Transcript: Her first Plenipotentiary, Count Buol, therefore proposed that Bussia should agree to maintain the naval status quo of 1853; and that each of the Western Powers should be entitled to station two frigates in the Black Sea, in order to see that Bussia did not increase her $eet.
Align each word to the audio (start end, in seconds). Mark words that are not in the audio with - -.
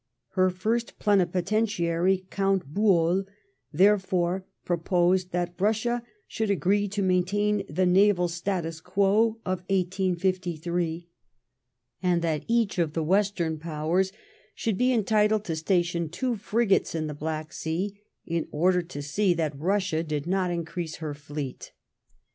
Her 0.29 0.49
first 0.49 0.97
Plenipotentiary, 0.97 2.25
Count 2.31 2.73
Buol, 2.73 3.23
therefore 3.71 4.47
proposed 4.65 5.29
that 5.29 5.57
Bussia 5.57 6.01
should 6.27 6.49
agree 6.49 6.87
to 6.87 7.03
maintain 7.03 7.61
the 7.69 7.85
naval 7.85 8.27
status 8.27 8.79
quo 8.81 9.37
of 9.45 9.59
1853; 9.69 11.07
and 12.01 12.23
that 12.23 12.43
each 12.47 12.79
of 12.79 12.93
the 12.93 13.03
Western 13.03 13.59
Powers 13.59 14.11
should 14.55 14.79
be 14.79 14.91
entitled 14.91 15.43
to 15.45 15.55
station 15.55 16.09
two 16.09 16.35
frigates 16.35 16.95
in 16.95 17.05
the 17.05 17.13
Black 17.13 17.53
Sea, 17.53 18.01
in 18.25 18.47
order 18.49 18.81
to 18.81 19.03
see 19.03 19.35
that 19.35 19.59
Bussia 19.59 20.01
did 20.01 20.25
not 20.25 20.49
increase 20.49 20.95
her 20.95 21.13
$eet. 21.13 21.73